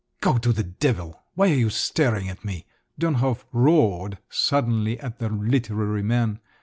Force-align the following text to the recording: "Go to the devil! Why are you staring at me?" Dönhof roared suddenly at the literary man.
"Go 0.19 0.39
to 0.39 0.51
the 0.51 0.63
devil! 0.63 1.21
Why 1.35 1.51
are 1.51 1.53
you 1.53 1.69
staring 1.69 2.27
at 2.27 2.43
me?" 2.43 2.65
Dönhof 2.99 3.43
roared 3.51 4.17
suddenly 4.31 4.99
at 4.99 5.19
the 5.19 5.29
literary 5.29 6.01
man. 6.01 6.39